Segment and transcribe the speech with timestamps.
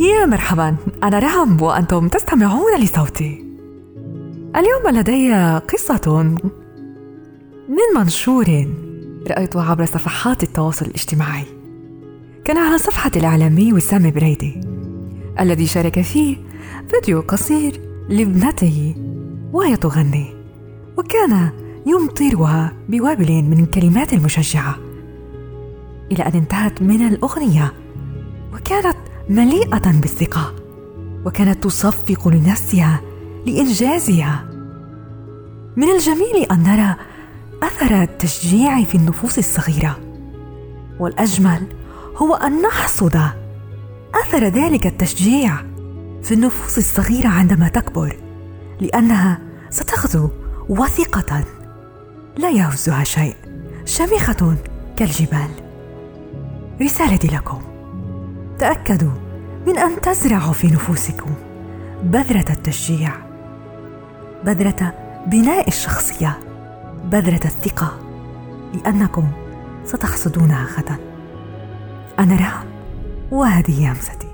[0.00, 0.76] يا مرحبا.
[1.02, 3.44] أنا رهم وأنتم تستمعون لصوتي.
[4.56, 6.36] اليوم لدي قصة
[7.68, 8.66] من منشور
[9.30, 11.44] رأيته عبر صفحات التواصل الاجتماعي.
[12.44, 14.60] كان على صفحة الإعلامي وسام بريدي
[15.40, 16.36] الذي شارك فيه
[16.88, 18.94] فيديو قصير لابنته
[19.52, 20.26] وهي تغني
[20.98, 21.50] وكان
[21.86, 24.76] يمطرها بوابل من الكلمات المشجعة
[26.12, 27.72] إلى أن انتهت من الأغنية
[28.54, 28.96] وكانت
[29.30, 30.54] مليئة بالثقة
[31.24, 33.00] وكانت تصفق لنفسها
[33.46, 34.44] لإنجازها.
[35.76, 36.96] من الجميل أن نرى
[37.62, 39.98] أثر التشجيع في النفوس الصغيرة
[40.98, 41.66] والأجمل
[42.16, 43.16] هو أن نحصد
[44.14, 45.56] أثر ذلك التشجيع
[46.22, 48.16] في النفوس الصغيرة عندما تكبر
[48.80, 49.38] لأنها
[49.70, 50.28] ستغدو
[50.68, 51.44] وثقة
[52.36, 53.36] لا يهزها شيء
[53.84, 54.56] شميخة
[54.96, 55.50] كالجبال.
[56.82, 57.69] رسالتي لكم.
[58.60, 59.12] تأكدوا
[59.66, 61.30] من أن تزرعوا في نفوسكم
[62.02, 63.12] بذرة التشجيع
[64.44, 64.94] بذرة
[65.26, 66.38] بناء الشخصية
[67.04, 67.98] بذرة الثقة
[68.74, 69.24] لأنكم
[69.84, 70.96] ستحصدونها غدا.
[72.18, 72.70] أنا رام
[73.30, 74.29] وهذه همستي